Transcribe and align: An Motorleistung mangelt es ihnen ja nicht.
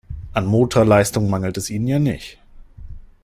An 0.33 0.47
Motorleistung 0.47 1.29
mangelt 1.29 1.57
es 1.57 1.69
ihnen 1.69 1.85
ja 1.87 1.99
nicht. 1.99 2.39